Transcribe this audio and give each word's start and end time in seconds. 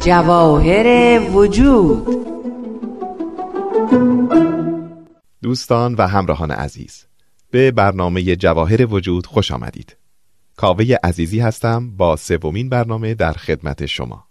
جواهر 0.00 1.20
وجود. 1.30 2.06
دوستان 5.42 5.94
و 5.94 6.06
همراهان 6.06 6.50
عزیز 6.50 7.06
به 7.50 7.70
برنامه 7.70 8.36
جواهر 8.36 8.94
وجود 8.94 9.26
خوش 9.26 9.50
آمدید. 9.50 9.96
کاوه 10.56 10.94
عزیزی 11.04 11.40
هستم 11.40 11.96
با 11.96 12.16
سومین 12.16 12.68
برنامه 12.68 13.14
در 13.14 13.32
خدمت 13.32 13.86
شما. 13.86 14.29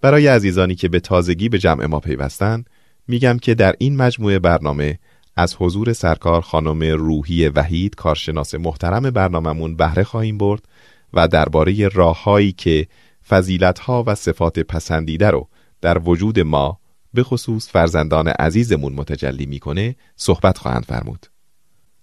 برای 0.00 0.26
عزیزانی 0.26 0.74
که 0.74 0.88
به 0.88 1.00
تازگی 1.00 1.48
به 1.48 1.58
جمع 1.58 1.86
ما 1.86 2.00
پیوستن 2.00 2.64
میگم 3.08 3.38
که 3.38 3.54
در 3.54 3.74
این 3.78 3.96
مجموعه 3.96 4.38
برنامه 4.38 4.98
از 5.36 5.56
حضور 5.58 5.92
سرکار 5.92 6.40
خانم 6.40 6.82
روحی 6.82 7.48
وحید 7.48 7.94
کارشناس 7.94 8.54
محترم 8.54 9.10
برنامهمون 9.10 9.76
بهره 9.76 10.04
خواهیم 10.04 10.38
برد 10.38 10.68
و 11.12 11.28
درباره 11.28 11.88
راههایی 11.88 12.52
که 12.52 12.86
فضیلتها 13.28 14.04
و 14.06 14.14
صفات 14.14 14.58
پسندیده 14.58 15.30
رو 15.30 15.48
در 15.80 15.98
وجود 15.98 16.40
ما 16.40 16.78
به 17.14 17.22
خصوص 17.22 17.68
فرزندان 17.68 18.28
عزیزمون 18.28 18.92
متجلی 18.92 19.46
می‌کنه 19.46 19.96
صحبت 20.16 20.58
خواهند 20.58 20.84
فرمود. 20.84 21.26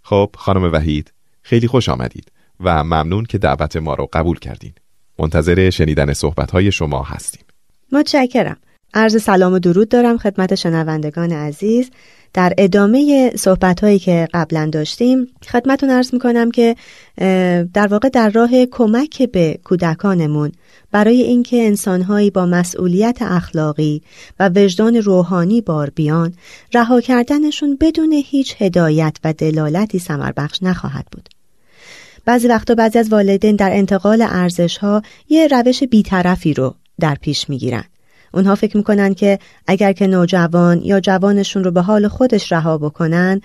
خب 0.01 0.29
خانم 0.37 0.71
وحید 0.73 1.13
خیلی 1.41 1.67
خوش 1.67 1.89
آمدید 1.89 2.31
و 2.59 2.83
ممنون 2.83 3.25
که 3.25 3.37
دعوت 3.37 3.75
ما 3.75 3.93
رو 3.93 4.09
قبول 4.13 4.39
کردین. 4.39 4.73
منتظر 5.19 5.69
شنیدن 5.69 6.13
صحبتهای 6.13 6.71
شما 6.71 7.03
هستیم. 7.03 7.43
متشکرم. 7.93 8.57
عرض 8.93 9.23
سلام 9.23 9.53
و 9.53 9.59
درود 9.59 9.89
دارم 9.89 10.17
خدمت 10.17 10.55
شنوندگان 10.55 11.31
عزیز. 11.31 11.89
در 12.33 12.53
ادامه 12.57 13.31
صحبت 13.35 13.83
هایی 13.83 13.99
که 13.99 14.27
قبلا 14.33 14.69
داشتیم 14.71 15.27
خدمتون 15.51 15.89
عرض 15.89 16.13
می‌کنم 16.13 16.51
که 16.51 16.75
در 17.73 17.87
واقع 17.87 18.09
در 18.09 18.29
راه 18.29 18.65
کمک 18.65 19.23
به 19.23 19.59
کودکانمون 19.63 20.51
برای 20.91 21.21
اینکه 21.21 21.65
انسانهایی 21.65 22.29
با 22.29 22.45
مسئولیت 22.45 23.17
اخلاقی 23.21 24.01
و 24.39 24.49
وجدان 24.55 24.95
روحانی 24.95 25.61
بار 25.61 25.89
بیان 25.89 26.33
رها 26.73 27.01
کردنشون 27.01 27.77
بدون 27.81 28.13
هیچ 28.25 28.55
هدایت 28.61 29.17
و 29.23 29.33
دلالتی 29.33 29.99
سمر 29.99 30.31
بخش 30.31 30.63
نخواهد 30.63 31.05
بود. 31.11 31.29
بعضی 32.25 32.47
وقتا 32.47 32.75
بعضی 32.75 32.99
از 32.99 33.09
والدین 33.11 33.55
در 33.55 33.71
انتقال 33.73 34.21
ارزش 34.21 34.77
ها 34.77 35.01
یه 35.29 35.47
روش 35.47 35.83
بیطرفی 35.83 36.53
رو 36.53 36.75
در 37.03 37.17
پیش 37.21 37.49
می‌گیرن. 37.49 37.83
اونها 38.33 38.55
فکر 38.55 38.77
می‌کنن 38.77 39.13
که 39.13 39.39
اگر 39.67 39.93
که 39.93 40.07
نوجوان 40.07 40.81
یا 40.81 40.99
جوانشون 40.99 41.63
رو 41.63 41.71
به 41.71 41.81
حال 41.81 42.07
خودش 42.07 42.51
رها 42.51 42.77
بکنن 42.77 43.41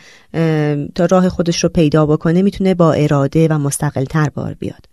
تا 0.94 1.04
راه 1.10 1.28
خودش 1.28 1.64
رو 1.64 1.68
پیدا 1.68 2.06
بکنه 2.06 2.42
می‌تونه 2.42 2.74
با 2.74 2.92
اراده 2.92 3.48
و 3.48 3.58
مستقلتر 3.58 4.28
بار 4.28 4.54
بیاد. 4.54 4.84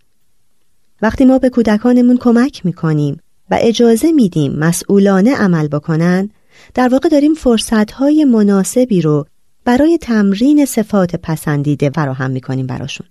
وقتی 1.02 1.24
ما 1.24 1.38
به 1.38 1.50
کودکانمون 1.50 2.16
کمک 2.16 2.66
می‌کنیم 2.66 3.20
و 3.50 3.58
اجازه 3.60 4.12
میدیم 4.12 4.52
مسئولانه 4.52 5.36
عمل 5.36 5.68
بکنن 5.68 6.30
در 6.74 6.88
واقع 6.88 7.08
داریم 7.08 7.34
فرصتهای 7.34 8.24
مناسبی 8.24 9.00
رو 9.00 9.26
برای 9.64 9.98
تمرین 9.98 10.64
صفات 10.64 11.16
پسندیده 11.16 11.90
فراهم 11.90 12.30
می‌کنیم 12.30 12.66
براشون. 12.66 13.06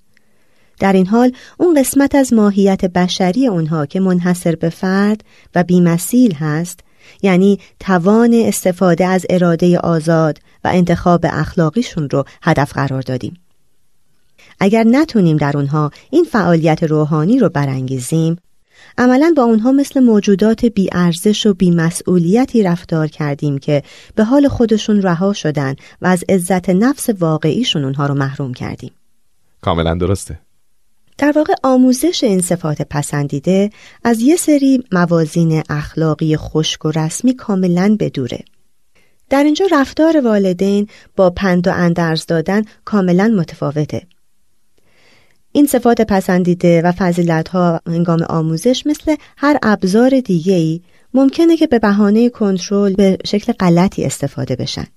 در 0.80 0.94
این 0.94 1.08
حال 1.08 1.32
اون 1.58 1.80
قسمت 1.80 2.16
از 2.16 2.34
ماهیت 2.34 2.86
بشری 2.86 3.48
اونها 3.48 3.86
که 3.86 4.00
منحصر 4.00 4.56
به 4.56 4.70
فرد 4.70 5.24
و 5.56 5.64
بیمسیل 5.64 6.34
هست 6.34 6.80
یعنی 7.22 7.60
توان 7.80 8.34
استفاده 8.34 9.06
از 9.06 9.26
اراده 9.30 9.78
آزاد 9.78 10.40
و 10.64 10.70
انتخاب 10.74 11.26
اخلاقیشون 11.30 12.10
رو 12.10 12.26
هدف 12.42 12.74
قرار 12.74 13.02
دادیم. 13.02 13.38
اگر 14.60 14.84
نتونیم 14.84 15.38
در 15.38 15.58
اونها 15.58 15.92
این 16.12 16.24
فعالیت 16.24 16.84
روحانی 16.84 17.40
رو 17.40 17.50
برانگیزیم 17.50 18.36
عملا 18.98 19.34
با 19.38 19.44
اونها 19.44 19.72
مثل 19.72 20.00
موجودات 20.00 20.66
بیارزش 20.66 21.46
و 21.46 21.54
بیمسئولیتی 21.54 22.64
رفتار 22.64 23.08
کردیم 23.08 23.58
که 23.58 23.84
به 24.16 24.24
حال 24.24 24.48
خودشون 24.48 25.02
رها 25.02 25.34
شدن 25.34 25.76
و 26.02 26.08
از 26.08 26.24
عزت 26.30 26.70
نفس 26.70 27.10
واقعیشون 27.10 27.84
اونها 27.84 28.06
رو 28.06 28.14
محروم 28.14 28.54
کردیم. 28.54 28.92
کاملا 29.62 29.96
درسته. 29.96 30.40
در 31.18 31.34
واقع 31.36 31.54
آموزش 31.64 32.24
این 32.24 32.42
صفات 32.42 32.82
پسندیده 32.82 33.70
از 34.04 34.22
یه 34.22 34.36
سری 34.36 34.84
موازین 34.92 35.64
اخلاقی 35.70 36.38
خشک 36.38 36.86
و 36.86 36.92
رسمی 36.92 37.34
کاملا 37.34 37.98
بدوره. 38.00 38.44
در 39.30 39.44
اینجا 39.44 39.66
رفتار 39.72 40.22
والدین 40.22 40.88
با 41.16 41.30
پند 41.30 41.68
و 41.68 41.72
اندرز 41.74 42.26
دادن 42.26 42.64
کاملا 42.86 43.28
متفاوته. 43.28 44.02
این 45.52 45.66
صفات 45.66 46.02
پسندیده 46.02 46.82
و 46.82 46.92
فضیلت 46.92 47.48
ها 47.48 47.82
هنگام 47.88 48.24
آموزش 48.30 48.88
مثل 48.88 49.16
هر 49.38 49.58
ابزار 49.64 50.20
دیگه‌ای 50.20 50.82
ممکنه 51.14 51.58
که 51.58 51.68
به 51.68 51.80
بهانه 51.80 52.30
کنترل 52.30 52.94
به 52.94 53.18
شکل 53.26 53.54
غلطی 53.54 54.06
استفاده 54.06 54.56
بشن. 54.56 54.88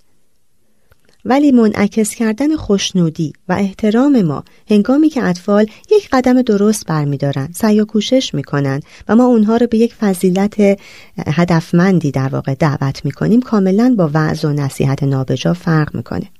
ولی 1.29 1.53
منعکس 1.53 2.15
کردن 2.15 2.57
خوشنودی 2.57 3.33
و 3.49 3.53
احترام 3.53 4.23
ما 4.23 4.45
هنگامی 4.71 5.09
که 5.09 5.25
اطفال 5.25 5.67
یک 5.91 6.09
قدم 6.13 6.43
درست 6.43 6.87
برمیدارن 6.87 7.49
سعی 7.55 7.81
و 7.81 7.85
کوشش 7.85 8.35
می‌کنن 8.35 8.81
و 9.09 9.17
ما 9.17 9.25
اونها 9.25 9.57
رو 9.57 9.67
به 9.67 9.79
یک 9.79 9.95
فضیلت 9.95 10.79
هدفمندی 11.27 12.11
در 12.11 12.29
واقع 12.29 12.55
دعوت 12.55 13.05
می‌کنیم 13.05 13.41
کاملا 13.41 13.95
با 13.99 14.11
وعظ 14.15 14.45
و 14.45 14.53
نصیحت 14.53 15.03
نابجا 15.03 15.55
فرق 15.55 15.95
می‌کنه. 15.95 16.31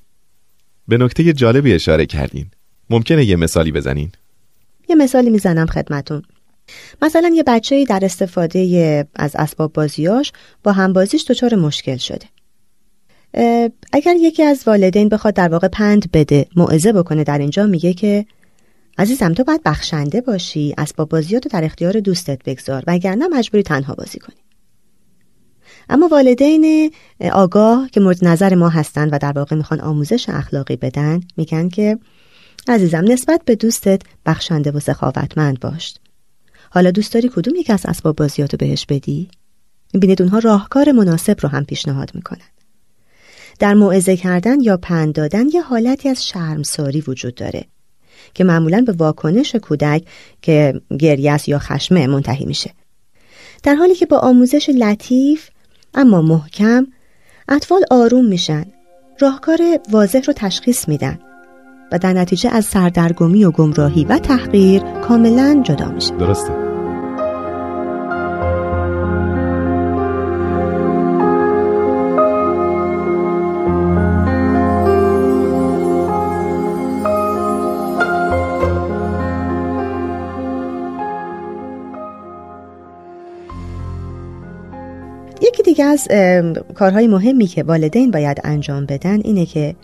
به 0.87 0.97
نکته 0.97 1.33
جالبی 1.33 1.73
اشاره 1.73 2.05
کردین. 2.05 2.45
ممکنه 2.89 3.25
یه 3.25 3.35
مثالی 3.35 3.71
بزنین؟ 3.71 4.11
یه 4.89 4.95
مثالی 4.95 5.29
می‌زنم 5.29 5.65
خدمتون. 5.65 6.21
مثلا 7.01 7.31
یه 7.35 7.43
بچه 7.47 7.85
در 7.85 7.99
استفاده 8.03 9.07
از 9.15 9.35
اسباب 9.35 9.73
بازیاش 9.73 10.31
با 10.63 10.71
همبازیش 10.71 11.25
دچار 11.29 11.55
مشکل 11.55 11.97
شده. 11.97 12.25
اگر 13.93 14.15
یکی 14.19 14.43
از 14.43 14.63
والدین 14.67 15.09
بخواد 15.09 15.33
در 15.33 15.49
واقع 15.49 15.67
پند 15.67 16.11
بده 16.11 16.47
موعظه 16.55 16.93
بکنه 16.93 17.23
در 17.23 17.37
اینجا 17.37 17.65
میگه 17.65 17.93
که 17.93 18.25
عزیزم 18.97 19.33
تو 19.33 19.43
باید 19.43 19.63
بخشنده 19.63 20.21
باشی 20.21 20.73
اسباب 20.77 21.09
بازیاتو 21.09 21.49
در 21.49 21.63
اختیار 21.63 21.99
دوستت 21.99 22.43
بگذار 22.45 22.83
وگرنه 22.87 23.27
مجبوری 23.27 23.63
تنها 23.63 23.93
بازی 23.93 24.19
کنی. 24.19 24.35
اما 25.89 26.07
والدین 26.07 26.91
آگاه 27.31 27.89
که 27.89 27.99
مورد 27.99 28.25
نظر 28.25 28.55
ما 28.55 28.69
هستند 28.69 29.09
و 29.13 29.17
در 29.17 29.31
واقع 29.31 29.55
می‌خوان 29.55 29.81
آموزش 29.81 30.29
اخلاقی 30.29 30.75
بدن 30.75 31.19
میگن 31.37 31.69
که 31.69 31.97
عزیزم 32.67 33.03
نسبت 33.07 33.41
به 33.45 33.55
دوستت 33.55 34.01
بخشنده 34.25 34.71
و 34.71 34.79
سخاوتمند 34.79 35.59
باش. 35.59 35.93
حالا 36.71 36.91
دوست 36.91 37.13
داری 37.13 37.29
کدوم 37.35 37.55
یک 37.55 37.69
از 37.69 37.85
اسباب 37.85 38.15
بازیاتو 38.15 38.57
بهش 38.57 38.85
بدی؟ 38.89 39.29
می‌بینید 39.93 40.21
اونها 40.21 40.39
راهکار 40.39 40.91
مناسب 40.91 41.37
رو 41.39 41.49
هم 41.49 41.65
پیشنهاد 41.65 42.11
می‌کنن. 42.15 42.47
در 43.59 43.73
موعظه 43.73 44.17
کردن 44.17 44.61
یا 44.61 44.77
پند 44.77 45.13
دادن 45.13 45.45
یه 45.53 45.61
حالتی 45.61 46.09
از 46.09 46.27
شرمساری 46.27 47.03
وجود 47.07 47.35
داره 47.35 47.65
که 48.33 48.43
معمولا 48.43 48.81
به 48.81 48.91
واکنش 48.91 49.55
کودک 49.55 50.03
که 50.41 50.81
گریه 50.99 51.49
یا 51.49 51.59
خشمه 51.59 52.07
منتهی 52.07 52.45
میشه. 52.45 52.73
در 53.63 53.75
حالی 53.75 53.95
که 53.95 54.05
با 54.05 54.17
آموزش 54.17 54.69
لطیف 54.69 55.49
اما 55.93 56.21
محکم 56.21 56.87
اطفال 57.49 57.81
آروم 57.91 58.25
میشن. 58.25 58.65
راهکار 59.19 59.59
واضح 59.91 60.21
رو 60.27 60.33
تشخیص 60.33 60.87
میدن 60.87 61.19
و 61.91 61.97
در 61.97 62.13
نتیجه 62.13 62.49
از 62.49 62.65
سردرگمی 62.65 63.45
و 63.45 63.51
گمراهی 63.51 64.05
و 64.05 64.17
تحقیر 64.17 64.81
کاملا 64.81 65.61
جدا 65.65 65.91
میشه. 65.91 66.15
درسته. 66.15 66.68
یکی 85.59 85.83
از 85.83 86.07
کارهای 86.75 87.07
مهمی 87.07 87.47
که 87.47 87.63
والدین 87.63 88.11
باید 88.11 88.41
انجام 88.43 88.85
بدن 88.85 89.19
اینه 89.23 89.45
که 89.45 89.75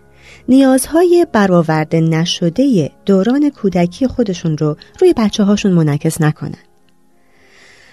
نیازهای 0.50 1.28
برآورده 1.32 2.02
نشده 2.02 2.92
دوران 3.06 3.50
کودکی 3.50 4.08
خودشون 4.08 4.58
رو 4.58 4.78
روی 5.02 5.14
بچه 5.18 5.44
هاشون 5.44 5.72
منعکس 5.72 6.22
نکنن. 6.22 6.64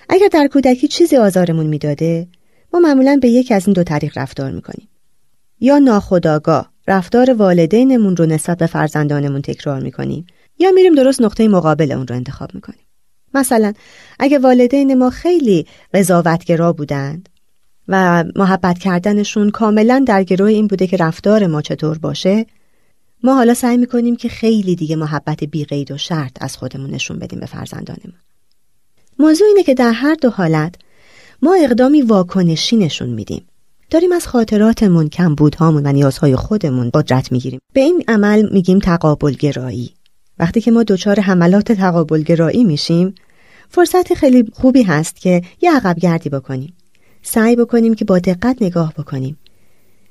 اگر 0.09 0.29
در 0.33 0.47
کودکی 0.53 0.89
چیزی 0.89 1.17
آزارمون 1.17 1.67
می‌داده 1.67 2.27
ما 2.75 2.81
معمولا 2.81 3.19
به 3.23 3.29
یکی 3.29 3.55
از 3.55 3.67
این 3.67 3.75
دو 3.75 3.85
طریق 3.85 4.19
رفتار 4.19 4.51
می‌کنیم. 4.51 4.89
یا 5.61 5.79
ناخداگاه 5.79 6.73
رفتار 6.89 7.35
والدینمون 7.35 8.17
رو 8.17 8.27
نسبت 8.27 8.59
به 8.59 8.67
فرزندانمون 8.67 9.43
تکرار 9.43 9.81
می‌کنیم 9.81 10.27
یا 10.59 10.71
میریم 10.71 10.95
درست 10.95 11.23
نقطه 11.23 11.49
مقابل 11.49 11.93
اون 11.93 12.07
رو 12.07 12.17
انتخاب 12.17 12.55
می‌کنیم. 12.55 12.87
مثلا 13.35 13.73
اگه 14.19 14.39
والدین 14.39 14.95
ما 14.95 15.11
خیلی 15.11 15.67
قضاوتگرا 15.95 16.73
بودند 16.73 17.29
و 17.88 18.25
محبت 18.37 18.79
کردنشون 18.79 19.50
کاملا 19.50 20.05
در 20.06 20.25
گروه 20.25 20.50
این 20.50 20.67
بوده 20.67 20.87
که 20.87 20.96
رفتار 20.96 21.46
ما 21.46 21.62
چطور 21.62 21.99
باشه. 21.99 22.46
ما 23.25 23.34
حالا 23.34 23.55
سعی 23.55 23.76
می‌کنیم 23.76 24.17
که 24.17 24.29
خیلی 24.29 24.76
دیگه 24.76 24.96
محبت 24.96 25.44
بی 25.44 25.64
قید 25.64 25.90
و 25.90 25.99
شرط 25.99 26.37
از 26.40 26.56
خودمون 26.56 26.90
نشون 26.90 27.19
بدیم 27.19 27.40
به 27.40 27.46
فرزندانمون. 27.46 28.14
موضوع 29.19 29.46
اینه 29.49 29.62
که 29.62 29.75
در 29.75 29.93
هر 29.93 30.14
دو 30.14 30.31
حالت 30.31 30.75
ما 31.43 31.56
اقدامی 31.64 32.02
واکنشی 32.02 32.76
نشون 32.76 33.08
میدیم. 33.08 33.46
داریم 33.90 34.12
از 34.12 34.26
خاطراتمون 34.26 35.08
کمبودهامون 35.08 35.87
و 35.87 35.93
نیازهای 35.93 36.37
خودمون 36.37 36.90
قدرت 36.94 37.32
می‌گیریم. 37.32 37.61
به 37.73 37.81
این 37.81 38.05
عمل 38.08 38.49
میگیم 38.52 38.78
تقابل 38.78 39.32
گرایی 39.32 39.94
وقتی 40.38 40.61
که 40.61 40.70
ما 40.70 40.82
دچار 40.82 41.20
حملات 41.20 41.73
تقابل 41.73 42.23
گرایی 42.23 42.64
میشیم 42.64 43.14
فرصت 43.69 44.14
خیلی 44.14 44.44
خوبی 44.52 44.82
هست 44.82 45.20
که 45.20 45.43
یه 45.61 45.76
عقب 45.76 45.99
گردی 45.99 46.28
بکنیم. 46.28 46.75
سعی 47.23 47.57
بکنیم 47.57 47.95
که 47.95 48.05
با 48.05 48.19
دقت 48.19 48.57
نگاه 48.61 48.95
بکنیم. 48.99 49.39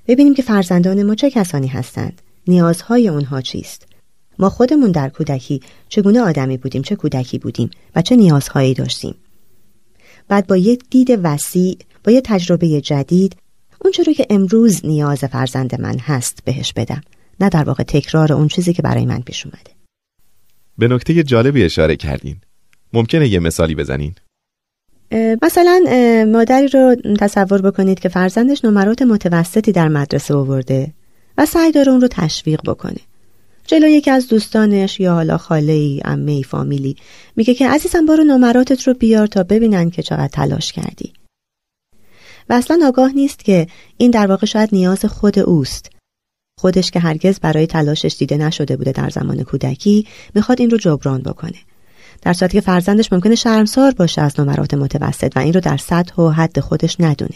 ببینیم 0.07 0.33
که 0.33 0.41
فرزندان 0.41 1.03
ما 1.03 1.15
چه 1.15 1.29
کسانی 1.29 1.67
هستند. 1.67 2.21
نیازهای 2.47 3.07
اونها 3.07 3.41
چیست؟ 3.41 3.87
ما 4.39 4.49
خودمون 4.49 4.91
در 4.91 5.09
کودکی 5.09 5.61
چگونه 5.89 6.21
آدمی 6.21 6.57
بودیم 6.57 6.81
چه 6.81 6.95
کودکی 6.95 7.37
بودیم 7.37 7.69
و 7.95 8.01
چه 8.01 8.15
نیازهایی 8.15 8.73
داشتیم؟ 8.73 9.15
بعد 10.27 10.47
با 10.47 10.57
یه 10.57 10.77
دید 10.89 11.19
وسیع 11.23 11.77
با 12.03 12.11
یه 12.11 12.21
تجربه 12.21 12.81
جدید 12.81 13.35
اون 13.81 13.93
رو 14.07 14.13
که 14.13 14.25
امروز 14.29 14.85
نیاز 14.85 15.19
فرزند 15.23 15.81
من 15.81 15.99
هست 15.99 16.39
بهش 16.45 16.73
بدم. 16.73 17.01
نه 17.39 17.49
در 17.49 17.63
واقع 17.63 17.83
تکرار 17.83 18.33
اون 18.33 18.47
چیزی 18.47 18.73
که 18.73 18.81
برای 18.81 19.05
من 19.05 19.21
پیش 19.21 19.45
اومده. 19.45 19.71
به 20.77 20.87
نکته 20.87 21.23
جالبی 21.23 21.63
اشاره 21.63 21.95
کردین. 21.95 22.37
ممکنه 22.93 23.27
یه 23.27 23.39
مثالی 23.39 23.75
بزنین؟ 23.75 24.15
مثلا 25.41 25.81
مادری 26.27 26.67
رو 26.67 26.95
تصور 27.19 27.61
بکنید 27.61 27.99
که 27.99 28.09
فرزندش 28.09 28.65
نمرات 28.65 29.01
متوسطی 29.01 29.71
در 29.71 29.87
مدرسه 29.87 30.33
آورده 30.33 30.93
و 31.37 31.45
سعی 31.45 31.71
داره 31.71 31.91
اون 31.91 32.01
رو 32.01 32.07
تشویق 32.07 32.61
بکنه. 32.65 32.99
جلو 33.67 33.87
یکی 33.87 34.11
از 34.11 34.27
دوستانش 34.27 34.99
یا 34.99 35.13
حالا 35.13 35.37
خاله 35.37 35.73
ای 35.73 36.01
امه 36.05 36.31
ای 36.31 36.43
فامیلی 36.43 36.95
میگه 37.35 37.53
که 37.53 37.69
عزیزم 37.69 38.05
برو 38.05 38.23
نمراتت 38.23 38.87
رو 38.87 38.93
بیار 38.93 39.27
تا 39.27 39.43
ببینن 39.43 39.89
که 39.89 40.03
چقدر 40.03 40.27
تلاش 40.27 40.71
کردی. 40.71 41.13
و 42.49 42.53
اصلا 42.53 42.79
آگاه 42.83 43.11
نیست 43.11 43.39
که 43.39 43.67
این 43.97 44.11
در 44.11 44.27
واقع 44.27 44.45
شاید 44.45 44.69
نیاز 44.71 45.05
خود 45.05 45.39
اوست. 45.39 45.89
خودش 46.59 46.91
که 46.91 46.99
هرگز 46.99 47.39
برای 47.39 47.67
تلاشش 47.67 48.15
دیده 48.19 48.37
نشده 48.37 48.77
بوده 48.77 48.91
در 48.91 49.09
زمان 49.09 49.43
کودکی 49.43 50.07
می‌خواد 50.35 50.61
این 50.61 50.69
رو 50.69 50.77
جبران 50.77 51.21
بکنه. 51.21 51.57
در 52.21 52.33
صورتی 52.33 52.57
که 52.57 52.61
فرزندش 52.61 53.13
ممکنه 53.13 53.35
شرمسار 53.35 53.91
باشه 53.91 54.21
از 54.21 54.39
نمرات 54.39 54.73
متوسط 54.73 55.33
و 55.35 55.39
این 55.39 55.53
رو 55.53 55.59
در 55.59 55.77
سطح 55.77 56.21
و 56.21 56.29
حد 56.29 56.59
خودش 56.59 56.95
ندونه. 56.99 57.35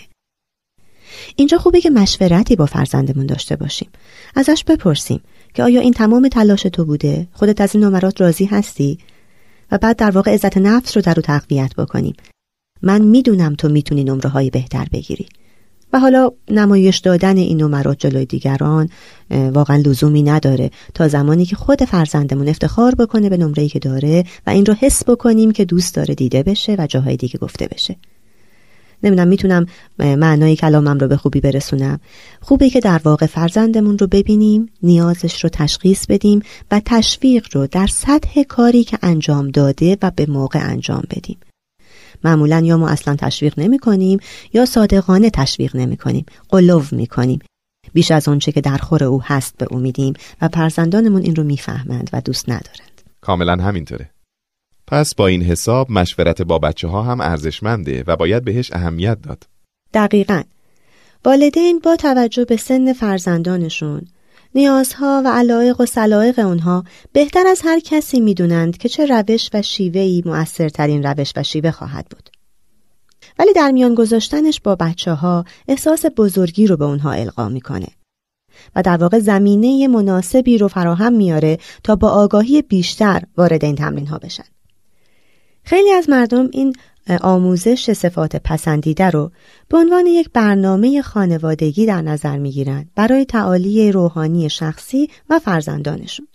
اینجا 1.35 1.57
خوبه 1.57 1.81
که 1.81 1.89
مشورتی 1.89 2.55
با 2.55 2.65
فرزندمون 2.65 3.25
داشته 3.25 3.55
باشیم. 3.55 3.89
ازش 4.35 4.63
بپرسیم 4.67 5.21
که 5.53 5.63
آیا 5.63 5.81
این 5.81 5.93
تمام 5.93 6.27
تلاش 6.27 6.61
تو 6.61 6.85
بوده؟ 6.85 7.27
خودت 7.33 7.61
از 7.61 7.75
این 7.75 7.83
نمرات 7.83 8.21
راضی 8.21 8.45
هستی؟ 8.45 8.99
و 9.71 9.77
بعد 9.77 9.95
در 9.95 10.11
واقع 10.11 10.33
عزت 10.33 10.57
نفس 10.57 10.97
رو 10.97 11.01
در 11.01 11.13
رو 11.13 11.21
تقویت 11.21 11.75
بکنیم. 11.75 12.15
من 12.81 13.01
می‌دونم 13.01 13.55
تو 13.55 13.69
می‌تونی 13.69 14.03
نمره 14.03 14.29
های 14.29 14.49
بهتر 14.49 14.87
بگیری. 14.91 15.27
و 15.93 15.99
حالا 15.99 16.31
نمایش 16.51 16.97
دادن 16.97 17.37
این 17.37 17.61
نمرات 17.61 17.99
جلوی 17.99 18.25
دیگران 18.25 18.89
واقعا 19.31 19.75
لزومی 19.75 20.23
نداره. 20.23 20.71
تا 20.93 21.07
زمانی 21.07 21.45
که 21.45 21.55
خود 21.55 21.83
فرزندمون 21.83 22.47
افتخار 22.47 22.95
بکنه 22.95 23.29
به 23.29 23.37
نمره‌ای 23.37 23.69
که 23.69 23.79
داره 23.79 24.23
و 24.47 24.49
این 24.49 24.65
رو 24.65 24.73
حس 24.73 25.09
بکنیم 25.09 25.51
که 25.51 25.65
دوست 25.65 25.95
داره 25.95 26.15
دیده 26.15 26.43
بشه 26.43 26.75
و 26.79 26.87
جاهای 26.87 27.17
دیگه 27.17 27.39
گفته 27.39 27.67
بشه. 27.67 27.95
نمی‌دونم 29.03 29.27
می‌تونم 29.27 29.65
معنای 29.99 30.55
کلامم 30.55 30.99
رو 30.99 31.07
به 31.07 31.17
خوبی 31.17 31.39
برسونم. 31.39 31.99
خوبه 32.41 32.69
که 32.69 32.79
در 32.79 33.01
واقع 33.03 33.25
فرزندمون 33.25 33.97
رو 33.97 34.07
ببینیم 34.07 34.69
نیازش 34.83 35.43
رو 35.43 35.49
تشخیص 35.49 36.05
بدیم 36.05 36.41
و 36.71 36.81
تشویق 36.85 37.47
رو 37.51 37.67
در 37.67 37.87
سطح 37.87 38.43
کاری 38.43 38.83
که 38.83 38.99
انجام 39.01 39.47
داده 39.47 39.97
و 40.01 40.11
به 40.15 40.25
موقع 40.25 40.59
انجام 40.63 41.03
بدیم. 41.09 41.37
معمولا 42.25 42.59
یا 42.65 42.77
ما 42.77 42.89
اصلا 42.89 43.15
تشویق 43.15 43.59
نمی 43.59 43.79
کنیم 43.79 44.19
یا 44.53 44.65
صادقانه 44.65 45.29
تشویق 45.29 45.75
نمی 45.75 45.97
کنیم 45.97 46.25
قلو 46.49 46.83
می 46.91 47.07
کنیم. 47.07 47.39
بیش 47.93 48.11
از 48.11 48.27
آنچه 48.27 48.51
که 48.51 48.61
در 48.61 48.77
خور 48.77 49.03
او 49.03 49.21
هست 49.23 49.57
به 49.57 49.67
امیدیم 49.71 50.13
و 50.41 50.47
فرزندانمون 50.47 51.21
این 51.21 51.35
رو 51.35 51.43
می‌فهمند 51.43 52.09
و 52.13 52.21
دوست 52.21 52.49
ندارند. 52.49 53.01
کاملا 53.21 53.55
همینطوره. 53.55 54.09
پس 54.87 55.15
با 55.15 55.27
این 55.27 55.41
حساب 55.41 55.91
مشورت 55.91 56.41
با 56.41 56.59
بچه 56.59 56.87
ها 56.87 57.03
هم 57.03 57.21
ارزشمنده 57.21 58.03
و 58.07 58.15
باید 58.15 58.43
بهش 58.43 58.71
اهمیت 58.73 59.21
داد. 59.21 59.43
دقیقا. 59.93 60.43
والدین 61.25 61.79
با 61.79 61.95
توجه 61.95 62.45
به 62.45 62.57
سن 62.57 62.93
فرزندانشون 62.93 64.01
نیازها 64.55 65.21
و 65.25 65.31
علایق 65.31 65.81
و 65.81 65.85
سلایق 65.85 66.39
اونها 66.39 66.83
بهتر 67.13 67.47
از 67.47 67.61
هر 67.63 67.79
کسی 67.79 68.19
می‌دونند 68.19 68.77
که 68.77 68.89
چه 68.89 69.05
روش 69.05 69.49
و 69.53 69.61
شیوهی 69.61 70.23
مؤثرترین 70.25 71.03
روش 71.03 71.33
و 71.35 71.43
شیوه 71.43 71.71
خواهد 71.71 72.05
بود. 72.09 72.29
ولی 73.39 73.53
در 73.53 73.71
میان 73.71 73.95
گذاشتنش 73.95 74.61
با 74.61 74.75
بچه 74.75 75.13
ها 75.13 75.45
احساس 75.67 76.05
بزرگی 76.17 76.67
رو 76.67 76.77
به 76.77 76.85
اونها 76.85 77.11
القا 77.11 77.49
می‌کنه 77.49 77.87
و 78.75 78.81
در 78.81 78.97
واقع 78.97 79.19
زمینه 79.19 79.87
مناسبی 79.87 80.57
رو 80.57 80.67
فراهم 80.67 81.13
میاره 81.13 81.57
تا 81.83 81.95
با 81.95 82.09
آگاهی 82.09 82.61
بیشتر 82.61 83.23
وارد 83.37 83.65
این 83.65 83.75
تمرین 83.75 84.07
ها 84.07 84.17
بشن. 84.17 84.54
خیلی 85.65 85.91
از 85.91 86.09
مردم 86.09 86.49
این 86.51 86.75
آموزش 87.21 87.93
صفات 87.93 88.35
پسندیده 88.35 89.09
رو 89.09 89.31
به 89.69 89.77
عنوان 89.77 90.05
یک 90.05 90.29
برنامه 90.33 91.01
خانوادگی 91.01 91.85
در 91.85 92.01
نظر 92.01 92.37
می‌گیرند 92.37 92.89
برای 92.95 93.25
تعالی 93.25 93.91
روحانی 93.91 94.49
شخصی 94.49 95.09
و 95.29 95.39
فرزندانشون. 95.39 96.27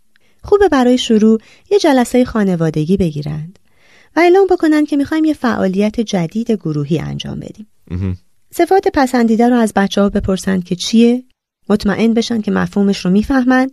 خوبه 0.42 0.68
برای 0.68 0.98
شروع 0.98 1.40
یه 1.70 1.78
جلسه 1.78 2.24
خانوادگی 2.24 2.96
بگیرند 2.96 3.58
و 4.16 4.20
اعلام 4.20 4.46
بکنن 4.50 4.86
که 4.86 4.96
می‌خوایم 4.96 5.24
یه 5.24 5.34
فعالیت 5.34 6.00
جدید 6.00 6.50
گروهی 6.50 6.98
انجام 6.98 7.40
بدیم. 7.40 7.66
صفات 8.50 8.88
پسندیده 8.94 9.48
رو 9.48 9.56
از 9.56 9.72
بچه 9.76 10.00
ها 10.00 10.08
بپرسند 10.08 10.64
که 10.64 10.76
چیه؟ 10.76 11.24
مطمئن 11.68 12.14
بشن 12.14 12.40
که 12.40 12.50
مفهومش 12.50 13.04
رو 13.04 13.10
می‌فهمند 13.10 13.70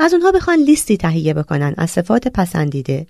از 0.00 0.12
اونها 0.14 0.32
بخوان 0.32 0.58
لیستی 0.58 0.96
تهیه 0.96 1.34
بکنن 1.34 1.74
از 1.78 1.90
صفات 1.90 2.28
پسندیده 2.28 3.06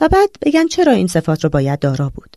و 0.00 0.08
بعد 0.08 0.30
بگن 0.42 0.66
چرا 0.66 0.92
این 0.92 1.06
صفات 1.06 1.44
رو 1.44 1.50
باید 1.50 1.78
دارا 1.78 2.12
بود. 2.14 2.36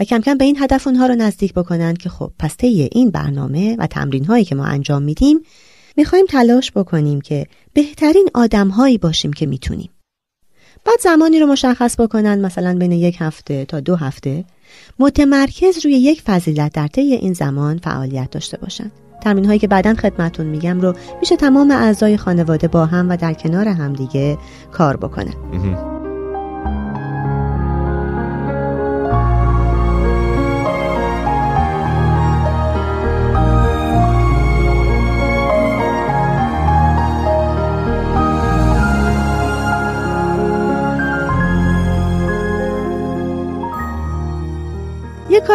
و 0.00 0.04
کم 0.04 0.20
کم 0.20 0.38
به 0.38 0.44
این 0.44 0.56
هدف 0.60 0.86
اونها 0.86 1.06
رو 1.06 1.14
نزدیک 1.14 1.54
بکنن 1.54 1.94
که 1.94 2.08
خب 2.08 2.32
پس 2.38 2.56
طی 2.56 2.88
این 2.92 3.10
برنامه 3.10 3.76
و 3.78 3.86
تمرین 3.86 4.24
هایی 4.24 4.44
که 4.44 4.54
ما 4.54 4.64
انجام 4.64 5.02
میدیم 5.02 5.40
می‌خوایم 5.96 6.26
تلاش 6.26 6.72
بکنیم 6.72 7.20
که 7.20 7.46
بهترین 7.74 8.28
آدم 8.34 8.68
هایی 8.68 8.98
باشیم 8.98 9.32
که 9.32 9.46
می‌تونیم. 9.46 9.90
بعد 10.84 11.00
زمانی 11.00 11.40
رو 11.40 11.46
مشخص 11.46 12.00
بکنن 12.00 12.40
مثلا 12.40 12.74
بین 12.78 12.92
یک 12.92 13.16
هفته 13.18 13.64
تا 13.64 13.80
دو 13.80 13.96
هفته 13.96 14.44
متمرکز 14.98 15.84
روی 15.84 15.92
یک 15.92 16.22
فضیلت 16.22 16.72
در 16.72 16.86
طی 16.86 17.00
این 17.00 17.32
زمان 17.32 17.78
فعالیت 17.78 18.30
داشته 18.30 18.58
باشن. 18.58 18.90
تمرین 19.22 19.44
هایی 19.44 19.58
که 19.58 19.68
بعدا 19.68 19.94
خدمتون 19.94 20.46
میگم 20.46 20.80
رو 20.80 20.94
میشه 21.20 21.36
تمام 21.36 21.70
اعضای 21.70 22.16
خانواده 22.16 22.68
با 22.68 22.86
هم 22.86 23.10
و 23.10 23.16
در 23.16 23.34
کنار 23.34 23.68
همدیگه 23.68 24.38
کار 24.72 24.96
بکنن. 24.96 25.91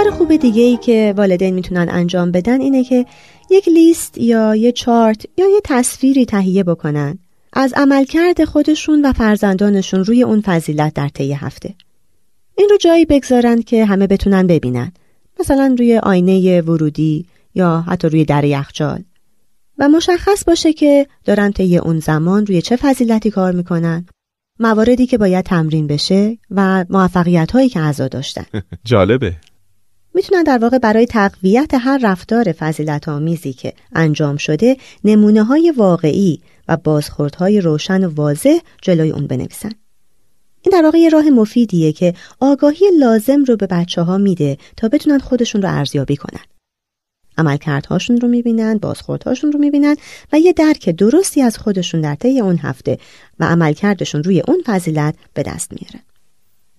کار 0.10 0.18
خوب 0.18 0.36
دیگه 0.36 0.62
ای 0.62 0.78
که 0.78 1.14
والدین 1.18 1.54
می‌تونن 1.54 1.88
انجام 1.90 2.32
بدن 2.32 2.62
اینه 2.62 2.84
که 2.84 3.06
یک 3.50 3.70
لیست 3.70 4.18
یا 4.18 4.56
یه 4.56 4.72
چارت 4.72 5.26
یا 5.38 5.46
یه 5.50 5.62
تصویری 5.64 6.26
تهیه 6.26 6.64
بکنن 6.64 7.20
از 7.54 7.74
عملکرد 7.74 8.44
خودشون 8.44 9.06
و 9.06 9.14
فرزندانشون 9.14 10.06
روی 10.06 10.24
اون 10.24 10.42
فضیلت 10.42 10.94
در 10.94 11.10
طی 11.10 11.34
هفته. 11.34 11.76
این 12.58 12.68
رو 12.72 12.78
جایی 12.78 13.06
بگذارند 13.06 13.66
که 13.66 13.86
همه 13.86 14.08
بتونن 14.08 14.48
ببینن. 14.48 14.92
مثلا 15.40 15.76
روی 15.78 15.98
آینه 15.98 16.62
ورودی 16.62 17.26
یا 17.56 17.82
حتی 17.88 18.10
روی 18.10 18.26
در 18.26 18.44
یخچال. 18.44 19.04
و 19.78 19.90
مشخص 19.90 20.44
باشه 20.44 20.74
که 20.74 21.08
دارن 21.26 21.52
طی 21.52 21.78
اون 21.78 22.00
زمان 22.00 22.46
روی 22.46 22.62
چه 22.62 22.76
فضیلتی 22.76 23.32
کار 23.32 23.52
می‌کنن 23.52 24.06
مواردی 24.60 25.06
که 25.06 25.18
باید 25.18 25.46
تمرین 25.46 25.88
بشه 25.88 26.38
و 26.52 26.86
موفقیت 26.90 27.52
هایی 27.52 27.70
که 27.70 27.80
اعضا 27.80 28.08
داشتن 28.08 28.46
جالبه 28.86 29.36
می‌تونن 30.18 30.44
در 30.44 30.58
واقع 30.58 30.78
برای 30.78 31.06
تقویت 31.06 31.72
هر 31.74 32.00
رفتار 32.04 32.52
فضیلت 32.52 33.10
آمیزی 33.10 33.54
که 33.54 33.74
انجام 33.96 34.38
شده 34.38 34.78
نمونه 35.04 35.44
های 35.44 35.74
واقعی 35.78 36.42
و 36.68 36.78
بازخوردهای 36.78 37.62
روشن 37.62 38.04
و 38.04 38.14
واضح 38.16 38.58
جلوی 38.82 39.12
اون 39.12 39.28
بنویسن. 39.28 39.72
این 40.62 40.72
در 40.72 40.82
واقع 40.84 40.98
یه 40.98 41.10
راه 41.10 41.30
مفیدیه 41.30 41.92
که 41.92 42.14
آگاهی 42.40 42.86
لازم 43.00 43.44
رو 43.44 43.56
به 43.56 43.68
بچه 43.68 44.02
ها 44.02 44.18
میده 44.18 44.58
تا 44.78 44.88
بتونن 44.88 45.20
خودشون 45.20 45.62
رو 45.62 45.70
ارزیابی 45.70 46.16
کنن. 46.16 46.46
عملکردهاشون 47.38 48.18
رو 48.18 48.28
می‌بینن 48.28 48.78
بازخوردهاشون 48.78 49.52
رو 49.52 49.60
می‌بینن 49.60 49.96
و 50.34 50.40
یه 50.40 50.54
درک 50.54 50.90
درستی 50.90 51.42
از 51.42 51.58
خودشون 51.58 52.02
در 52.02 52.16
طی 52.16 52.40
اون 52.40 52.58
هفته 52.58 52.98
و 53.40 53.46
عملکردشون 53.46 54.24
روی 54.24 54.44
اون 54.48 54.64
فضیلت 54.66 55.16
به 55.34 55.44
دست 55.44 55.72
میارن 55.72 56.07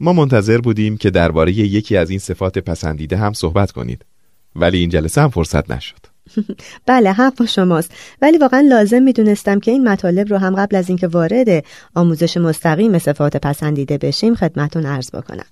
ما 0.01 0.13
منتظر 0.13 0.59
بودیم 0.59 0.97
که 0.97 1.11
درباره 1.11 1.53
یکی 1.53 1.97
از 1.97 2.11
این 2.11 2.19
صفات 2.19 2.59
پسندیده 2.59 3.17
هم 3.17 3.33
صحبت 3.33 3.73
کنید. 3.73 4.05
ولی 4.57 4.79
این 4.79 4.89
جلسه 4.89 5.21
هم 5.21 5.29
فرصت 5.29 5.71
نشد. 5.71 5.97
بله 6.87 7.13
حق 7.13 7.37
با 7.37 7.47
شماست. 7.47 7.93
ولی 8.23 8.39
واقعا 8.39 8.61
لازم 8.61 9.03
می‌دونستم 9.03 9.61
که 9.61 9.71
این 9.71 9.89
مطالب 9.89 10.29
رو 10.29 10.39
هم 10.39 10.55
قبل 10.55 10.77
از 10.77 10.89
اینکه 10.89 11.07
وارد 11.07 11.65
آموزش 11.95 12.37
مستقیم 12.37 12.99
صفات 12.99 13.37
پسندیده 13.37 13.99
بشیم 13.99 14.35
خدمتون 14.35 14.87
عرض 14.87 15.11
بکنم. 15.11 15.47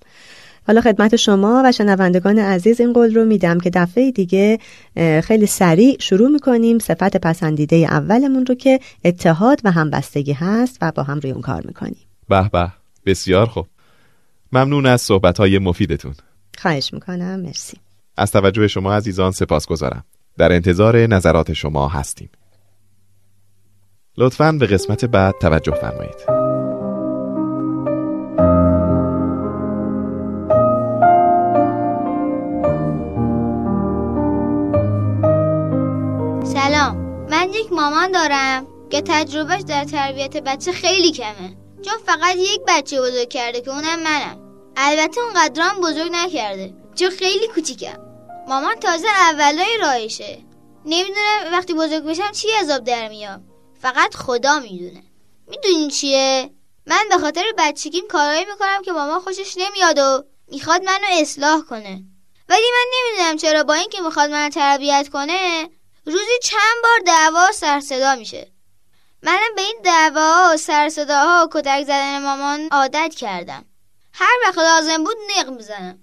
حالا 0.67 0.81
خدمت 0.81 1.15
شما 1.15 1.61
و 1.65 1.71
شنوندگان 1.71 2.39
عزیز 2.39 2.81
این 2.81 2.93
قول 2.93 3.15
رو 3.15 3.25
میدم 3.25 3.59
که 3.59 3.69
دفعه 3.69 4.11
دیگه 4.11 4.59
خیلی 5.23 5.45
سریع 5.45 5.97
شروع 5.99 6.29
می‌کنیم 6.29 6.79
صفت 6.79 7.17
پسندیده 7.17 7.75
اولمون 7.75 8.45
رو 8.45 8.55
که 8.55 8.79
اتحاد 9.05 9.61
و 9.63 9.71
همبستگی 9.71 10.33
هست 10.33 10.77
و 10.81 10.91
با 10.91 11.03
هم 11.03 11.19
روی 11.19 11.31
اون 11.31 11.41
کار 11.41 11.63
می‌کنیم. 11.65 12.05
به 12.29 12.49
به 12.49 12.71
بسیار 13.05 13.45
خوب. 13.45 13.67
ممنون 14.51 14.85
از 14.85 15.01
صحبت 15.01 15.37
های 15.37 15.59
مفیدتون. 15.59 16.13
خواهش 16.57 16.93
می‌کنم. 16.93 17.39
مرسی. 17.39 17.77
از 18.17 18.31
توجه 18.31 18.67
شما 18.67 18.93
عزیزان 18.93 19.31
سپاس 19.31 19.67
گذارم 19.67 20.03
در 20.37 20.51
انتظار 20.51 20.97
نظرات 20.97 21.53
شما 21.53 21.87
هستیم. 21.87 22.29
لطفاً 24.17 24.51
به 24.51 24.65
قسمت 24.65 25.05
بعد 25.05 25.35
توجه 25.41 25.71
فرمایید. 25.71 26.17
سلام. 36.53 36.97
من 37.31 37.49
یک 37.49 37.73
مامان 37.73 38.11
دارم 38.11 38.67
که 38.89 39.01
تجربهش 39.05 39.61
در 39.61 39.83
تربیت 39.83 40.37
بچه 40.37 40.71
خیلی 40.71 41.11
کمه. 41.11 41.66
چون 41.85 41.97
فقط 42.05 42.35
یک 42.35 42.61
بچه 42.67 43.01
بزرگ 43.01 43.29
کرده 43.29 43.61
که 43.61 43.69
اونم 43.69 43.99
منم. 43.99 44.43
البته 44.75 45.21
اونقدرام 45.21 45.81
بزرگ 45.81 46.11
نکرده. 46.11 46.73
چون 46.95 47.09
خیلی 47.09 47.47
کوچیکم. 47.47 47.97
مامان 48.47 48.75
تازه 48.75 49.07
اولای 49.07 49.77
راهشه. 49.81 50.39
نمی‌دونم 50.85 51.51
وقتی 51.51 51.73
بزرگ 51.73 52.03
بشم 52.03 52.31
چی 52.31 52.47
عذاب 52.61 52.83
در 52.83 53.07
میام. 53.07 53.43
فقط 53.81 54.15
خدا 54.15 54.59
می‌دونه. 54.59 55.03
می‌دونین 55.47 55.89
چیه؟ 55.89 56.49
من 56.85 57.05
به 57.09 57.17
خاطر 57.17 57.43
بچگیم 57.57 58.07
کارایی 58.07 58.45
می‌کنم 58.45 58.81
که 58.85 58.91
مامان 58.91 59.19
خوشش 59.19 59.57
نمیاد 59.57 59.97
و 59.99 60.23
می‌خواد 60.47 60.83
منو 60.83 61.07
اصلاح 61.11 61.61
کنه. 61.61 62.03
ولی 62.49 62.65
من 62.73 62.85
نمی‌دونم 62.97 63.37
چرا 63.37 63.63
با 63.63 63.73
اینکه 63.73 64.01
می‌خواد 64.01 64.29
منو 64.31 64.49
تربیت 64.49 65.09
کنه 65.13 65.69
روزی 66.05 66.39
چند 66.43 66.83
بار 66.83 66.99
دعوا 67.05 67.51
سر 67.51 67.79
صدا 67.79 68.15
میشه. 68.15 68.51
منم 69.23 69.55
به 70.09 70.19
این 70.19 70.29
دعوا 70.29 70.53
و 70.53 70.57
سر 70.57 70.89
صداها 70.89 71.45
و 71.45 71.49
کتک 71.53 71.83
زدن 71.83 72.23
مامان 72.23 72.67
عادت 72.71 73.15
کردم. 73.15 73.65
هر 74.13 74.33
وقت 74.43 74.57
لازم 74.57 75.03
بود 75.03 75.17
نق 75.37 75.49
می‌زنم. 75.49 75.99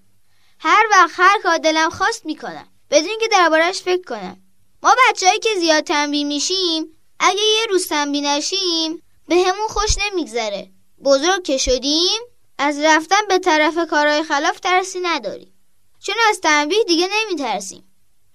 هر 0.59 0.83
وقت 0.91 1.11
هر 1.17 1.39
کار 1.43 1.57
دلم 1.57 1.89
خواست 1.89 2.25
می‌کنم. 2.25 2.67
بدون 2.89 3.17
که 3.19 3.27
دربارش 3.27 3.81
فکر 3.81 4.03
کنم. 4.03 4.37
ما 4.83 4.95
بچههایی 5.09 5.39
که 5.39 5.49
زیاد 5.59 5.83
تنبیه 5.83 6.23
میشیم 6.23 6.97
اگه 7.19 7.41
یه 7.41 7.65
روز 7.69 7.87
تنبیه 7.87 8.21
نشیم 8.21 9.03
به 9.27 9.35
همون 9.35 9.67
خوش 9.67 9.97
نمیگذره. 10.05 10.69
بزرگ 11.03 11.43
که 11.43 11.57
شدیم 11.57 12.21
از 12.57 12.79
رفتن 12.79 13.27
به 13.29 13.39
طرف 13.39 13.77
کارهای 13.89 14.23
خلاف 14.23 14.59
ترسی 14.59 14.99
نداریم. 14.99 15.53
چون 15.99 16.15
از 16.29 16.41
تنبیه 16.41 16.83
دیگه 16.83 17.09
نمیترسیم. 17.11 17.91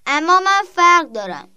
اما 0.06 0.40
من 0.40 0.62
فرق 0.74 1.12
دارم. 1.12 1.48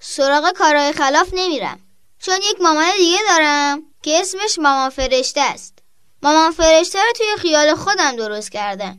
سراغ 0.00 0.52
کارهای 0.52 0.92
خلاف 0.92 1.28
نمیرم. 1.32 1.83
چون 2.26 2.36
یک 2.36 2.60
مامان 2.60 2.90
دیگه 2.96 3.18
دارم 3.28 3.82
که 4.02 4.20
اسمش 4.20 4.58
مامان 4.58 4.90
فرشته 4.90 5.40
است. 5.40 5.78
مامان 6.22 6.50
فرشته 6.50 6.98
رو 6.98 7.12
توی 7.12 7.26
خیال 7.38 7.74
خودم 7.74 8.16
درست 8.16 8.52
کردم. 8.52 8.98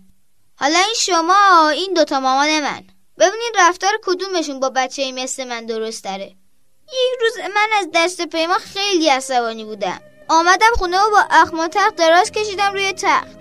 حالا 0.60 0.80
این 0.80 0.96
شما 1.00 1.70
این 1.70 1.94
دوتا 1.94 2.20
مامان 2.20 2.60
من. 2.60 2.84
ببینید 3.18 3.54
رفتار 3.58 3.92
کدومشون 4.04 4.60
با 4.60 4.70
بچه 4.70 5.12
مثل 5.12 5.48
من 5.48 5.66
درست 5.66 6.04
داره 6.04 6.26
یک 6.88 7.20
روز 7.22 7.38
من 7.56 7.68
از 7.80 7.88
دست 7.94 8.22
پیما 8.22 8.58
خیلی 8.58 9.10
عصبانی 9.10 9.64
بودم. 9.64 10.00
آمدم 10.30 10.72
خونه 10.78 11.00
و 11.00 11.10
با 11.10 11.26
اخم 11.32 11.68
تخت 11.68 11.96
دراز 11.96 12.32
کشیدم 12.32 12.74
روی 12.74 12.94
تخت. 12.94 13.40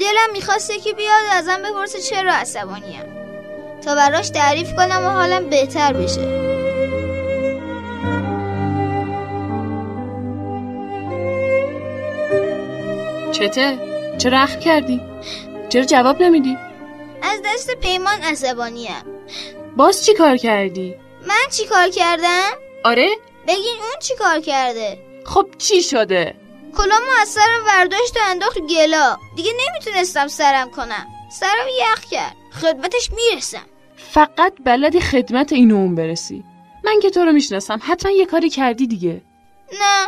دلم 0.00 0.32
می‌خواسته 0.32 0.78
که 0.78 0.92
بیاد 0.92 1.24
ازم 1.30 1.62
بپرسه 1.62 2.00
چرا 2.00 2.32
عصبانیم. 2.32 3.04
تا 3.84 3.94
براش 3.94 4.28
تعریف 4.28 4.74
کنم 4.76 5.04
و 5.04 5.08
حالم 5.08 5.50
بهتر 5.50 5.92
بشه. 5.92 6.57
چته؟ 13.38 13.78
چرا 14.18 14.38
اخ 14.38 14.58
کردی؟ 14.58 15.00
چرا 15.68 15.84
جواب 15.84 16.22
نمیدی؟ 16.22 16.56
از 17.22 17.42
دست 17.44 17.70
پیمان 17.74 18.22
عصبانیم 18.22 19.04
باز 19.76 20.06
چی 20.06 20.14
کار 20.14 20.36
کردی؟ 20.36 20.94
من 21.28 21.50
چی 21.50 21.66
کار 21.66 21.88
کردم؟ 21.88 22.50
آره؟ 22.84 23.08
بگین 23.48 23.76
اون 23.80 24.00
چی 24.02 24.14
کار 24.16 24.40
کرده 24.40 24.98
خب 25.24 25.46
چی 25.58 25.82
شده؟ 25.82 26.34
کلامو 26.76 27.10
از 27.20 27.28
سرم 27.28 27.64
ورداشت 27.66 28.16
و 28.16 28.20
انداخت 28.30 28.58
گلا 28.58 29.16
دیگه 29.36 29.50
نمی‌تونستم 29.68 30.28
سرم 30.28 30.70
کنم 30.70 31.06
سرم 31.32 31.68
یخ 31.80 32.04
کرد 32.10 32.36
خدمتش 32.62 33.10
می‌رسم 33.12 33.66
فقط 33.96 34.52
بلدی 34.64 35.00
خدمت 35.00 35.52
اینو 35.52 35.74
اون 35.76 35.94
برسی 35.94 36.44
من 36.84 37.00
که 37.00 37.10
تو 37.10 37.24
رو 37.24 37.32
می‌شناسم 37.32 37.80
حتما 37.82 38.12
یه 38.12 38.26
کاری 38.26 38.50
کردی 38.50 38.86
دیگه 38.86 39.22
نه 39.72 40.06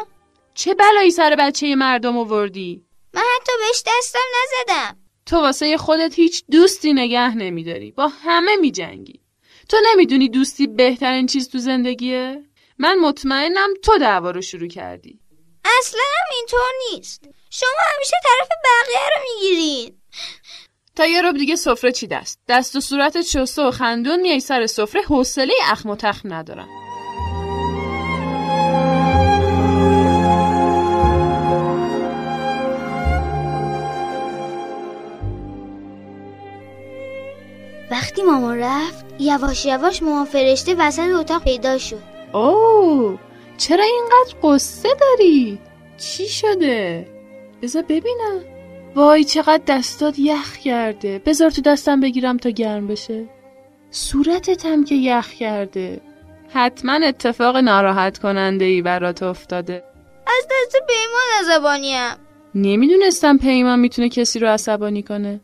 چه 0.54 0.74
بلایی 0.74 1.10
سر 1.10 1.36
بچه 1.38 1.74
مردم 1.74 2.18
آوردی؟ 2.18 2.89
من 3.14 3.22
حتی 3.36 3.52
بهش 3.58 3.82
دستم 3.86 4.18
نزدم. 4.42 4.98
تو 5.26 5.36
واسه 5.36 5.76
خودت 5.76 6.14
هیچ 6.14 6.44
دوستی 6.50 6.92
نگه 6.92 7.34
نمیداری. 7.34 7.90
با 7.90 8.08
همه 8.08 8.56
میجنگی. 8.56 9.20
تو 9.68 9.76
نمی‌دونی 9.92 10.28
دوستی 10.28 10.66
بهترین 10.66 11.26
چیز 11.26 11.48
تو 11.48 11.58
زندگیه؟ 11.58 12.44
من 12.78 12.98
مطمئنم 12.98 13.68
تو 13.82 13.98
دعوا 13.98 14.30
رو 14.30 14.40
شروع 14.42 14.68
کردی. 14.68 15.20
اصلا 15.80 16.00
هم 16.18 16.36
اینطور 16.36 16.70
نیست. 16.90 17.24
شما 17.50 17.80
همیشه 17.94 18.16
طرف 18.22 18.48
بقیه 18.64 19.08
رو 19.16 19.22
می‌گیرین. 19.34 20.00
تا 20.96 21.06
یه 21.06 21.22
رب 21.22 21.36
دیگه 21.36 21.56
سفره 21.56 21.92
چی 21.92 22.06
دست؟ 22.06 22.40
دست 22.48 22.76
و 22.76 22.80
صورتت 22.80 23.22
شسته 23.22 23.62
و 23.62 23.70
خندون 23.70 24.20
میای 24.20 24.40
سر 24.40 24.66
سفره 24.66 25.02
حوصله 25.02 25.54
اخم 25.64 25.90
و 25.90 25.96
تخم 25.96 26.32
ندارم. 26.34 26.68
وقتی 38.10 38.22
مامان 38.22 38.58
رفت 38.58 39.04
یواش 39.18 39.66
یواش 39.66 40.02
مامان 40.02 40.24
فرشته 40.24 40.74
وسط 40.74 41.08
اتاق 41.08 41.44
پیدا 41.44 41.78
شد. 41.78 42.02
اوه 42.32 43.18
چرا 43.56 43.84
اینقدر 43.84 44.36
قصه 44.42 44.88
داری؟ 45.00 45.58
چی 45.98 46.28
شده؟ 46.28 47.06
بذار 47.62 47.82
ببینم. 47.82 48.40
وای 48.94 49.24
چقدر 49.24 49.62
دستات 49.66 50.18
یخ 50.18 50.56
کرده. 50.56 51.18
بذار 51.26 51.50
تو 51.50 51.62
دستم 51.62 52.00
بگیرم 52.00 52.36
تا 52.36 52.50
گرم 52.50 52.86
بشه. 52.86 53.24
صورتت 53.90 54.66
هم 54.66 54.84
که 54.84 54.94
یخ 54.94 55.28
کرده. 55.28 56.00
حتما 56.52 56.92
اتفاق 56.92 57.56
ناراحت 57.56 58.18
کننده 58.18 58.64
ای 58.64 58.82
برات 58.82 59.22
افتاده. 59.22 59.84
از 60.26 60.46
دست 60.50 60.76
پیمان 60.88 61.54
عصبانیم. 61.54 62.16
نمی‌دونستم 62.54 63.38
پیمان 63.38 63.78
می‌تونه 63.78 64.08
کسی 64.08 64.38
رو 64.38 64.48
عصبانی 64.48 65.02
کنه. 65.02 65.40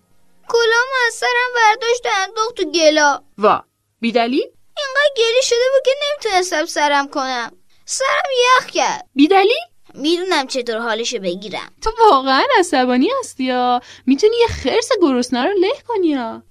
کلامو 0.49 0.97
از 1.07 1.15
سرم 1.15 1.51
برداشت 1.57 2.07
و 2.07 2.09
انداخت 2.23 2.55
تو 2.55 2.71
گلا. 2.71 3.23
وا. 3.39 3.65
بیدلی؟ 4.01 4.43
اینقدر 4.77 5.15
گلی 5.17 5.43
شده 5.43 5.59
بود 5.75 5.83
که 5.85 5.91
نمی‌تونستم 6.03 6.67
سرم 6.67 7.09
کنم. 7.09 7.53
سرم 7.85 8.31
یخ 8.59 8.67
کرد. 8.67 9.07
بیدلی؟ 9.15 9.59
می‌دونم 9.95 10.47
چطور 10.47 10.79
حالشو 10.79 11.19
بگیرم. 11.19 11.73
تو 11.83 11.91
واقعا 12.11 12.43
عصبانی 12.59 13.11
هستی 13.21 13.45
یا؟ 13.45 13.81
می‌تونی 14.07 14.37
یه 14.37 14.47
خرس 14.47 14.89
گرسنه 15.03 15.45
رو 15.45 15.53
له 15.59 15.73
کنی 15.89 16.07
یا؟ 16.07 16.43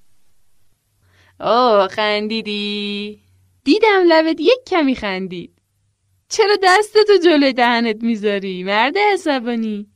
اوه 1.39 1.87
خندیدی. 1.87 3.21
دیدم 3.63 4.03
لبت 4.07 4.39
یک 4.39 4.59
کمی 4.67 4.95
خندید. 4.95 5.61
چرا 6.29 6.55
دستتو 6.63 7.17
جلوی 7.17 7.53
دهنت 7.53 8.03
می‌ذاری؟ 8.03 8.63
مرد 8.63 8.97
عصبانی. 8.97 9.87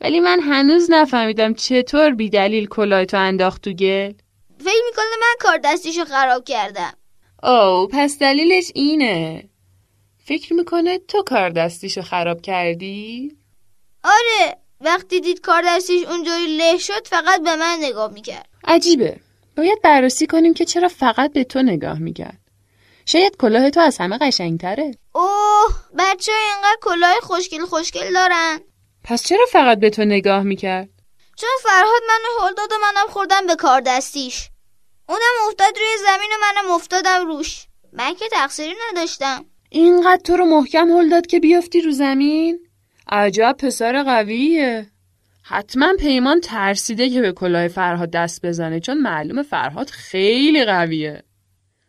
ولی 0.00 0.20
من 0.20 0.40
هنوز 0.40 0.90
نفهمیدم 0.90 1.54
چطور 1.54 2.10
بی 2.10 2.30
دلیل 2.30 2.66
کلاهتو 2.66 3.16
انداخت 3.16 3.62
تو 3.62 3.72
گل. 3.72 4.12
فکر 4.58 4.82
می‌کنه 4.86 5.16
من 5.20 5.34
کار 5.40 5.58
دستیشو 5.64 6.04
خراب 6.04 6.44
کردم. 6.44 6.92
او 7.42 7.88
پس 7.92 8.18
دلیلش 8.18 8.70
اینه. 8.74 9.48
فکر 10.24 10.54
می‌کنه 10.54 10.98
تو 10.98 11.22
کار 11.22 11.50
دستیشو 11.50 12.02
خراب 12.02 12.40
کردی؟ 12.40 13.36
آره 14.04 14.56
وقتی 14.80 15.20
دید 15.20 15.40
کار 15.40 15.62
دستیش 15.66 16.06
اونجوری 16.06 16.56
له 16.56 16.78
شد 16.78 17.06
فقط 17.06 17.42
به 17.42 17.56
من 17.56 17.78
نگاه 17.80 18.12
می‌کرد. 18.12 18.48
عجیبه. 18.64 19.20
باید 19.56 19.82
بررسی 19.82 20.26
کنیم 20.26 20.54
که 20.54 20.64
چرا 20.64 20.88
فقط 20.88 21.32
به 21.32 21.44
تو 21.44 21.62
نگاه 21.62 21.98
می‌کرد. 21.98 22.40
شاید 23.06 23.36
کلاه 23.36 23.70
تو 23.70 23.80
از 23.80 23.98
همه 23.98 24.18
قشنگتره. 24.18 24.94
اوه 25.14 25.74
بچه 25.98 26.32
اینقدر 26.32 26.78
کلاه 26.82 27.14
خوشگل 27.22 27.64
خوشگل 27.64 28.12
دارن. 28.12 28.60
پس 29.04 29.22
چرا 29.22 29.46
فقط 29.52 29.78
به 29.80 29.90
تو 29.90 30.04
نگاه 30.04 30.42
می‌کرد؟ 30.42 30.88
چون 31.36 31.50
فرهاد 31.62 32.02
منو 32.08 32.46
هل 32.46 32.54
داد 32.54 32.72
و 32.72 32.74
منم 32.82 33.06
خوردم 33.08 33.46
به 33.46 33.56
کار 33.56 33.80
دستیش. 33.80 34.48
اونم 35.08 35.48
افتاد 35.48 35.78
روی 35.78 35.96
زمین 35.98 36.30
و 36.32 36.36
منم 36.40 36.70
افتادم 36.70 37.26
روش. 37.26 37.66
من 37.92 38.14
که 38.14 38.24
تقصیری 38.32 38.74
نداشتم. 38.90 39.44
اینقدر 39.70 40.22
تو 40.24 40.36
رو 40.36 40.44
محکم 40.44 40.88
هل 40.90 41.08
داد 41.08 41.26
که 41.26 41.40
بیافتی 41.40 41.80
رو 41.80 41.90
زمین؟ 41.90 42.66
عجب 43.08 43.56
پسر 43.58 44.02
قویه. 44.02 44.90
حتما 45.42 45.94
پیمان 45.98 46.40
ترسیده 46.40 47.10
که 47.10 47.20
به 47.20 47.32
کلاه 47.32 47.68
فرهاد 47.68 48.10
دست 48.10 48.46
بزنه 48.46 48.80
چون 48.80 48.98
معلوم 48.98 49.42
فرهاد 49.42 49.90
خیلی 49.90 50.64
قویه. 50.64 51.22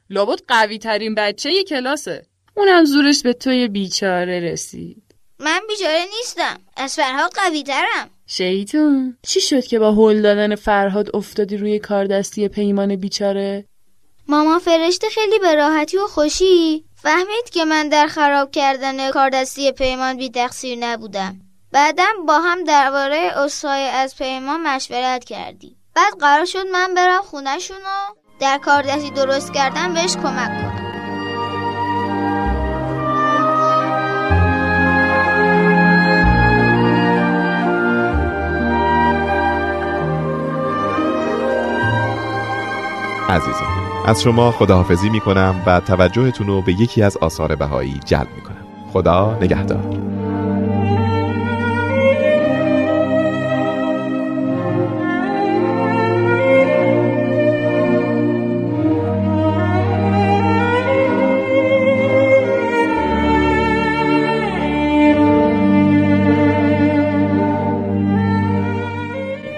لابد 0.10 0.40
قوی 0.48 0.78
ترین 0.78 1.16
بچه 1.16 1.52
ی 1.52 1.64
کلاسه. 1.64 2.26
اونم 2.56 2.86
زورش 2.86 3.24
به 3.24 3.34
توی 3.34 3.68
بیچاره 3.68 4.40
رسید. 4.40 5.05
من 5.40 5.60
بیچاره 5.68 6.06
نیستم. 6.18 6.60
از 6.78 6.96
فرهاد 6.96 7.32
قوی 7.36 7.64
ترم 7.64 8.10
شیطون 8.28 9.18
چی 9.28 9.42
شد 9.42 9.64
که 9.64 9.80
با 9.80 9.92
هل 9.92 10.22
دادن 10.22 10.56
فرهاد 10.56 11.16
افتادی 11.16 11.58
روی 11.58 11.80
کار 11.80 12.06
دستی 12.06 12.48
پیمان 12.48 12.96
بیچاره؟ 12.96 13.66
مامان 14.28 14.60
فرشته 14.60 15.08
خیلی 15.10 15.40
به 15.40 15.56
راحتی 15.56 15.98
و 15.98 16.08
خوشی. 16.08 16.86
فهمید 16.96 17.50
که 17.52 17.66
من 17.66 17.90
در 17.90 18.08
خراب 18.08 18.52
کردن 18.52 19.12
کاردستی 19.12 19.72
پیمان 19.72 20.18
بی 20.18 20.30
تقصیر 20.30 20.78
نبودم. 20.82 21.36
بعدم 21.72 22.26
با 22.28 22.40
هم 22.40 22.64
درباره 22.64 23.32
اصحای 23.36 23.88
از 23.88 24.16
پیمان 24.18 24.62
مشورت 24.62 25.24
کردی 25.24 25.76
بعد 25.96 26.14
قرار 26.20 26.46
شد 26.46 26.68
من 26.74 26.94
برم 26.94 27.22
خونهشون 27.22 27.78
و 27.78 28.14
در 28.40 28.58
کاردستی 28.58 29.10
درست 29.10 29.54
کردن 29.54 29.94
بهش 29.94 30.16
کمک 30.16 30.48
کنم. 30.48 30.85
عزیزان. 43.30 43.68
از 44.06 44.22
شما 44.22 44.52
خداحافظی 44.52 45.10
می 45.10 45.20
کنم 45.20 45.56
و 45.66 45.80
توجهتون 45.80 46.48
رو 46.48 46.62
به 46.62 46.74
یکی 46.74 47.02
از 47.02 47.18
آثار 47.18 47.56
بهایی 47.56 48.00
جلب 48.06 48.28
می 48.36 48.42
کنم 48.42 48.66
خدا 48.94 49.38
نگهدار. 49.42 49.84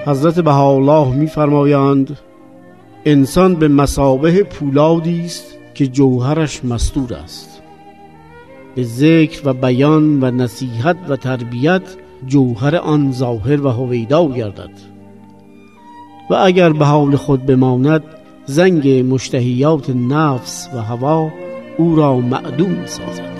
حضرت 0.05 0.39
بهاءالله 0.39 1.15
میفرمایند 1.15 2.17
انسان 3.05 3.55
به 3.55 3.67
مسابه 3.67 4.43
پولادی 4.43 5.25
است 5.25 5.57
که 5.73 5.87
جوهرش 5.87 6.65
مستور 6.65 7.13
است. 7.13 7.61
به 8.75 8.83
ذکر 8.83 9.41
و 9.45 9.53
بیان 9.53 10.23
و 10.23 10.31
نصیحت 10.31 10.97
و 11.09 11.15
تربیت 11.15 11.81
جوهر 12.25 12.75
آن 12.75 13.11
ظاهر 13.11 13.65
و 13.65 13.69
هویدا 13.69 14.27
گردد. 14.27 14.71
و 16.29 16.33
اگر 16.33 16.73
به 16.73 16.85
حال 16.85 17.15
خود 17.15 17.45
بماند 17.45 18.03
زنگ 18.45 19.13
مشتهیات 19.13 19.89
نفس 19.89 20.69
و 20.73 20.81
هوا 20.81 21.31
او 21.77 21.95
را 21.95 22.19
معدوم 22.19 22.85
سازد. 22.85 23.36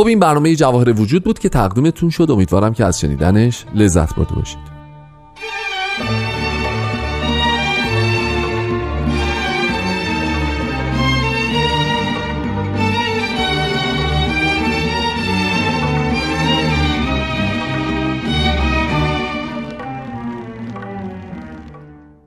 خب 0.00 0.06
این 0.06 0.18
برنامه 0.18 0.56
جواهر 0.56 1.00
وجود 1.00 1.24
بود 1.24 1.38
که 1.38 1.48
تقدیمتون 1.48 2.10
شد. 2.10 2.30
امیدوارم 2.30 2.74
که 2.74 2.84
از 2.84 3.00
شنیدنش 3.00 3.64
لذت 3.74 4.14
برده 4.14 4.34
باشید. 4.34 4.69